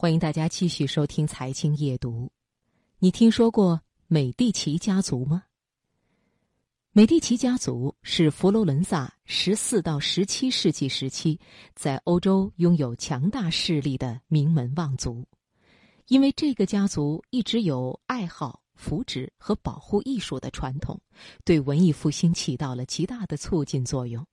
[0.00, 2.26] 欢迎大家继续收听《财经夜读》。
[3.00, 5.42] 你听说过美第奇家族吗？
[6.92, 11.40] 美第奇家族是佛罗伦萨十四到十七世纪时期
[11.74, 15.26] 在欧洲拥有强大势力的名门望族。
[16.06, 21.00] 因为这个家族一直有爱好、扶植和保护艺术的传统，
[21.44, 24.24] 对文艺复兴起到了极大的促进作用。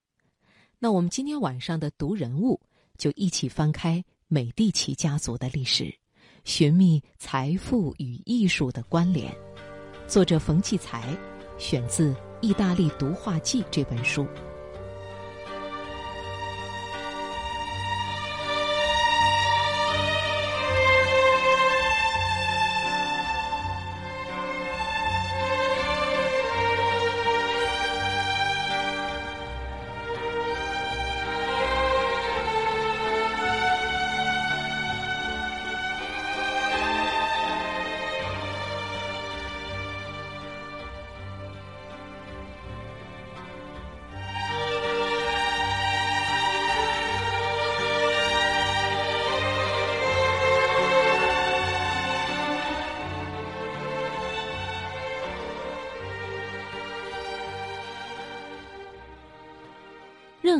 [0.77, 2.61] 那我们今天晚上的读人物，
[2.99, 4.05] 就一起翻开。
[4.27, 5.93] 美第奇家族的历史，
[6.45, 9.31] 寻觅财富与艺术的关联。
[10.07, 11.15] 作者冯骥才，
[11.59, 12.11] 选自
[12.41, 14.25] 《意大利读画记》这本书。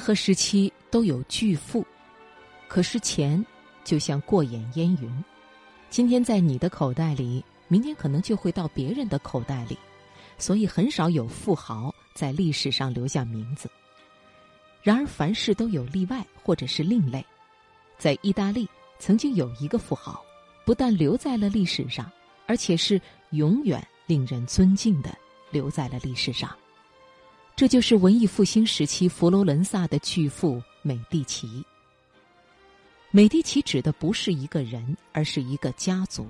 [0.05, 1.83] 何时期都有巨富，
[2.67, 3.43] 可是钱
[3.83, 5.11] 就像过眼烟云，
[5.89, 9.75] 今天在你的口袋里，明天可能就会到别人的口袋里，
[10.37, 13.67] 所以很少有富豪在历史上留下名字。
[14.83, 17.25] 然而，凡事都有例外或者是另类，
[17.97, 20.23] 在意大利曾经有一个富豪，
[20.67, 22.11] 不但留在了历史上，
[22.45, 25.17] 而且是永远令人尊敬的
[25.49, 26.55] 留在了历史上。
[27.55, 31.63] 这就是文艺复兴时期佛罗伦萨的巨富美第奇。
[33.11, 36.27] 美第奇指的不是一个人，而是一个家族。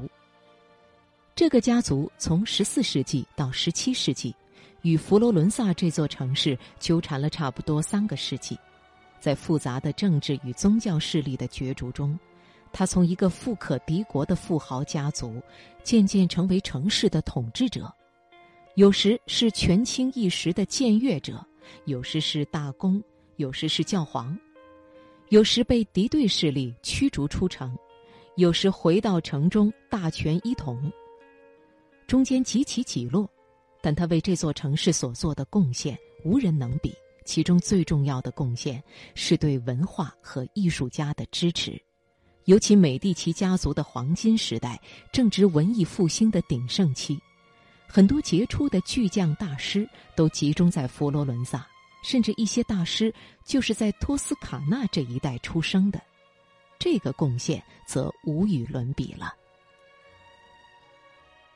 [1.36, 4.36] 这个家族从十四世纪到十七世纪，
[4.84, 8.56] 与佛罗伦萨这座城市纠缠了差不多三个世纪。
[9.20, 12.18] 在复杂的政治与宗教势力的角逐中，
[12.72, 15.42] 他从一个富可敌国的富豪家族，
[15.82, 17.92] 渐渐成为城市的统治者。
[18.76, 21.46] 有时是权倾一时的僭越者，
[21.86, 23.02] 有时是大公，
[23.38, 24.38] 有时是教皇，
[25.30, 27.74] 有时被敌对势力驱逐出城，
[28.36, 30.92] 有时回到城中大权一统。
[32.06, 33.30] 中间几起几落，
[33.82, 36.94] 但他为这座城市所做的贡献无人能比。
[37.24, 38.84] 其中最重要的贡献
[39.16, 41.82] 是对文化和艺术家的支持，
[42.44, 44.80] 尤其美第奇家族的黄金时代
[45.14, 47.18] 正值文艺复兴的鼎盛期。
[47.88, 51.66] 很多杰出的巨匠大师都集中在佛罗伦萨，
[52.04, 53.14] 甚至一些大师
[53.46, 56.02] 就是在托斯卡纳这一带出生的，
[56.78, 59.34] 这个贡献则无与伦比了。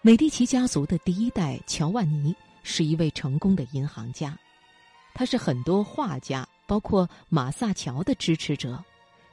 [0.02, 4.38] 美第奇家族的第一代乔万尼是一位成功的银行家，
[5.14, 8.82] 他是很多画家，包括马萨乔的支持者。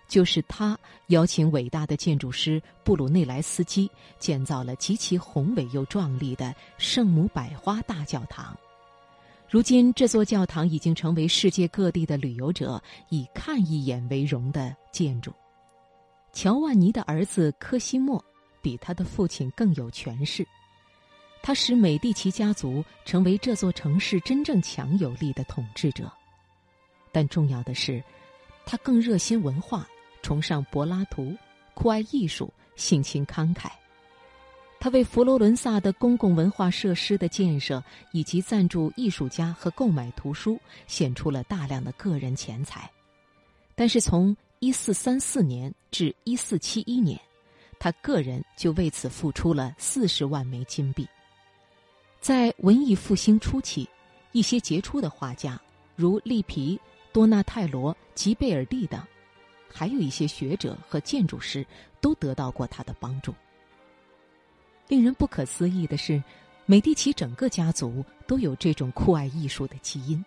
[0.08, 0.78] 就是他
[1.08, 8.56] 邀请伟大的建筑师布鲁内莱斯基建造了极其宏伟又壮丽的圣母百花大教堂。
[9.48, 15.32] 如今，这座教堂已经成为世界各地的旅游者以看一眼为荣的建筑。
[16.32, 18.22] 乔万尼的儿子科西莫
[18.60, 20.46] 比他的父亲更有权势，
[21.42, 26.12] 他使美第奇家族成为这座城市真正强有力的统治者。
[27.12, 28.02] 但重要的是，
[28.64, 29.86] 他更热心文化。
[30.26, 31.36] 崇尚柏拉图，
[31.72, 33.70] 酷爱艺术，性情慷慨。
[34.80, 42.90] 他为佛罗伦萨的公共文化设施的建设以及赞助艺术家和购买图书，献出了大量的个人钱财。
[43.76, 47.20] 但是，从一四三四年至一四七一年，
[47.78, 51.06] 他个人就为此付出了四十万枚金币。
[52.20, 53.88] 在文艺复兴初期，
[54.32, 55.56] 一些杰出的画家，
[55.94, 56.76] 如利皮、
[57.12, 59.00] 多纳泰罗、吉贝尔蒂等。
[59.76, 61.66] 还有一些学者和建筑师
[62.00, 63.34] 都得到过他的帮助。
[64.88, 66.22] 令人不可思议的是，
[66.64, 70.24] 美第奇整个家族都有这种酷爱艺术的基因，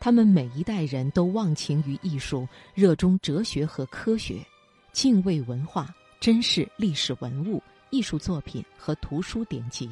[0.00, 4.44] 他们每一代人都忘情于艺术，热衷哲学和科学，
[4.90, 9.88] 敬畏文化，珍视历史文物、艺术作品和图书典籍。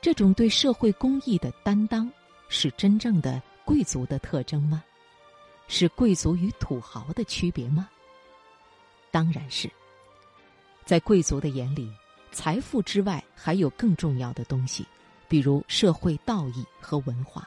[0.00, 2.10] 这种对社会公益的担当，
[2.48, 4.82] 是真正的贵族的特征吗？
[5.72, 7.88] 是贵族与土豪的区别吗？
[9.12, 9.70] 当然是。
[10.84, 11.88] 在贵族的眼里，
[12.32, 14.84] 财富之外还有更重要的东西，
[15.28, 17.44] 比如社会道义和文化；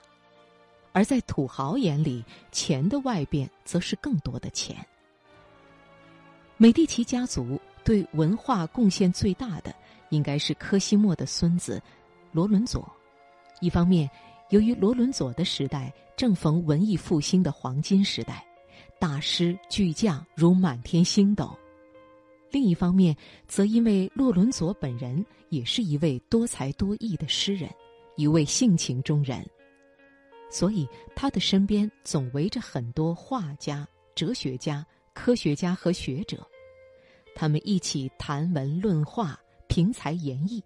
[0.93, 4.77] 而在土豪眼里，钱的外边则是更多的钱。
[6.55, 9.75] 美第奇家族对文化贡献最大的
[10.11, 11.81] 应该是柯西莫的孙子
[12.31, 12.89] 罗伦佐。
[13.59, 14.09] 一方面，
[14.53, 18.45] 由于罗伦佐的时代正逢文艺复兴的黄金时代，
[18.99, 21.57] 大师巨匠如满天星斗；
[22.51, 23.17] 另一方面，
[23.47, 27.67] 则因为洛伦佐本人也是一位多才多艺的诗人，
[28.15, 29.43] 一位性情中人，
[30.51, 34.85] 所以他的身边总围着很多画家、哲学家、
[35.15, 36.47] 科学家和学者，
[37.33, 39.35] 他们一起谈文论画，
[39.67, 40.63] 评才言艺。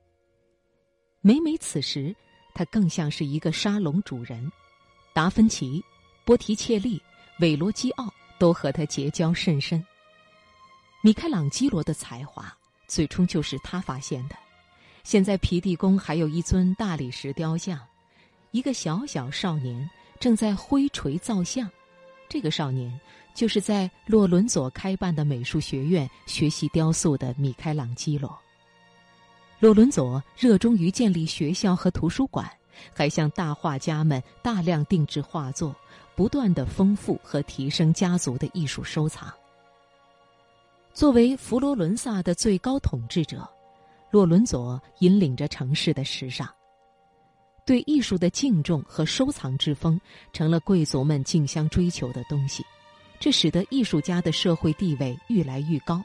[1.22, 2.13] 每每此时。
[2.57, 4.51] 他更像是一个沙龙主人，
[5.13, 5.83] 达芬奇、
[6.25, 7.00] 波提切利、
[7.39, 9.86] 韦罗基奥都和他结交甚深。
[11.04, 12.51] 米开朗基罗的才华
[12.88, 14.36] 最初就是他发现的。
[15.04, 17.80] 现在皮蒂宫还有一尊大理石雕像，
[18.50, 19.88] 一个小小少年
[20.19, 21.69] 正在挥锤造像。
[22.27, 23.00] 这个少年
[23.36, 28.36] 就是在洛伦佐开办的美术学院学习雕塑的米开朗基罗。
[29.59, 32.48] 洛伦佐热衷于建立学校和图书馆，
[32.94, 35.75] 还向大画家们大量定制画作，
[36.15, 39.33] 不断的丰富和提升家族的艺术收藏。
[40.94, 43.50] 作为佛罗伦萨的最高统治者，
[44.12, 46.48] 洛伦佐引领着城市的时尚。
[47.65, 50.00] 对艺术的敬重和收藏之风，
[50.31, 52.63] 成了贵族们竞相追求的东西，
[53.19, 56.01] 这使得艺术家的社会地位愈来愈高。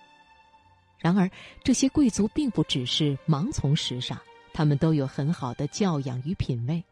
[1.03, 1.29] 然而，
[1.65, 4.17] 这些贵族并不只是盲从时尚，
[4.55, 6.83] 他们都有很好的教养与品味。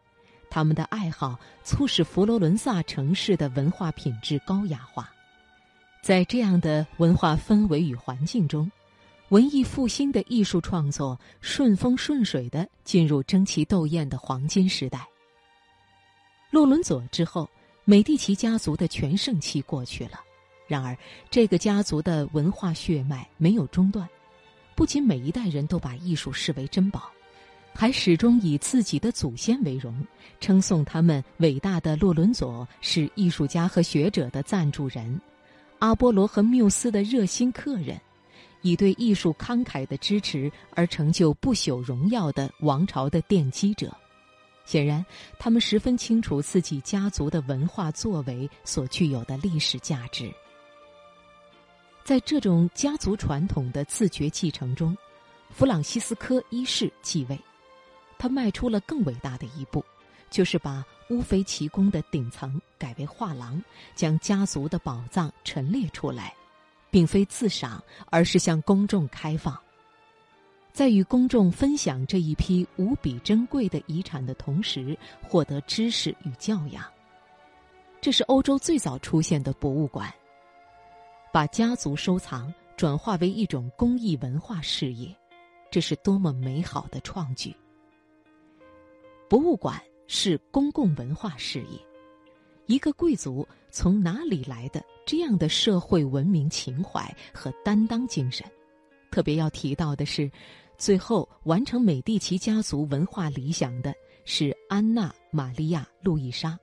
[0.50, 5.08] 他们的爱好促使佛罗伦萨城市的文化品质高雅化。
[6.02, 8.68] 在这样的文化氛围与环境中，
[9.28, 15.06] 文艺复兴的艺术创作顺风顺水的进入争奇斗艳的黄金时代。
[16.50, 17.48] 洛伦佐之后，
[17.84, 20.20] 美第奇家族的全盛期过去了。
[20.70, 20.96] 然而，
[21.28, 24.08] 这个家族的文化血脉没有中断，
[24.76, 27.10] 不仅每一代人都把艺术视为珍宝，
[27.74, 30.06] 还始终以自己的祖先为荣，
[30.38, 35.20] 称颂他们伟大的洛伦佐是艺术家和学者的赞助人，
[35.80, 38.00] 阿波罗和缪斯的热心客人，
[38.62, 43.92] 以对艺术慷慨的支持而成就不朽荣耀的王朝的奠基者。
[44.64, 45.04] 显然，
[45.36, 50.32] 他们十分清楚自己家族的文化作为所具有的历史价值。
[52.10, 54.98] 在这种家族传统的自觉继承中，
[55.48, 57.38] 弗朗西斯科一世继位，
[58.18, 59.84] 他迈出了更伟大的一步，
[60.28, 63.62] 就是把乌菲齐宫的顶层改为画廊，
[63.94, 66.34] 将家族的宝藏陈列出来，
[66.90, 69.56] 并非自赏，而是向公众开放。
[70.72, 76.84] 在与公众分享这一批无比珍贵的遗产的同时，获得知识与教养。
[78.00, 80.12] 这是欧洲最早出现的博物馆。
[81.32, 85.14] 把家族收藏转化为一种公益文化事业，
[85.70, 87.54] 这是多么美好的创举！
[89.28, 91.78] 博物馆是公共文化事业，
[92.66, 98.44] 一个贵族从哪里来的这样的社会文明情怀和担当精神？
[99.12, 100.28] 特别要提到的是，
[100.76, 103.94] 最后完成美第奇家族文化理想的
[104.24, 106.58] 是安娜·玛利亚·路易莎。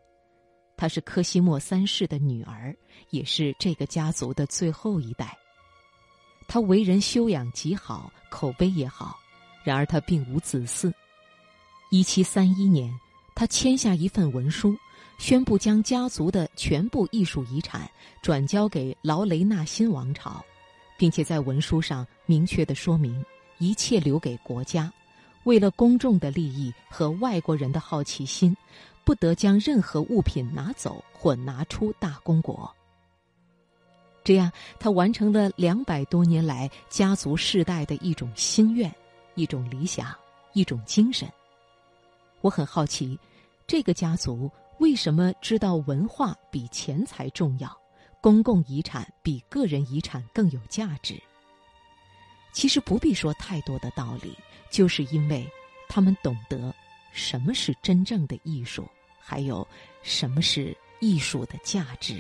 [0.78, 2.74] 她是科西莫三世的女儿，
[3.10, 5.36] 也是这个家族的最后一代。
[6.48, 9.18] 她为人修养极好，口碑也好。
[9.64, 10.94] 然而她并无子嗣。
[11.90, 12.94] 一七三一年，
[13.36, 14.78] 她签下一份文书，
[15.18, 17.90] 宣布将家族的全部艺术遗产
[18.22, 20.46] 转交给劳雷纳新王朝，
[20.98, 23.26] 并且在文书上明确的说明，
[23.58, 24.94] 一切留给国家。
[25.44, 28.56] 为了公众的利益和外国人的好奇心。
[29.08, 32.70] 不得将任何物品拿走或拿出大公国。
[34.22, 38.94] 这样，他完成了两百多年来家族世代的一种心愿、
[39.36, 40.14] 一种理想、
[40.52, 41.26] 一种精神。
[42.42, 43.18] 我很好奇，
[43.66, 47.74] 这个家族为什么知道文化比钱财重要，
[48.20, 51.18] 公共遗产比个人遗产更有价值？
[52.52, 54.38] 其实不必说太多的道理，
[54.70, 55.50] 就是因为
[55.88, 56.76] 他们懂得
[57.14, 58.86] 什么是真正的艺术。
[59.30, 59.68] 还有，
[60.02, 62.16] 什么是艺术的价值？